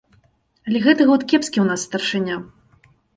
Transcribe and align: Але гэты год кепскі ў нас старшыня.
Але 0.69 0.79
гэты 0.85 1.05
год 1.09 1.25
кепскі 1.33 1.57
ў 1.61 1.65
нас 1.73 1.83
старшыня. 1.89 2.39